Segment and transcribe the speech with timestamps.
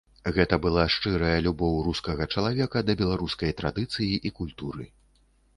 [0.35, 4.91] Гэта была шчырая любоў рускага чалавека да беларускай традыцыі і культуры.